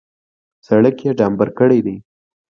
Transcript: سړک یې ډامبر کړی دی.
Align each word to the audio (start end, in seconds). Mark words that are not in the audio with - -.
سړک 0.65 0.97
یې 1.05 1.11
ډامبر 1.19 1.49
کړی 1.57 1.79
دی. 1.85 1.97